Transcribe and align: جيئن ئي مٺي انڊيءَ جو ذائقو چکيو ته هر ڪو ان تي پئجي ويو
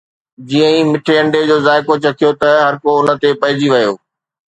جيئن 0.47 0.73
ئي 0.77 0.81
مٺي 0.91 1.13
انڊيءَ 1.21 1.47
جو 1.49 1.57
ذائقو 1.65 1.93
چکيو 2.03 2.31
ته 2.41 2.49
هر 2.65 2.73
ڪو 2.83 2.89
ان 2.97 3.07
تي 3.21 3.29
پئجي 3.41 3.67
ويو 3.73 3.93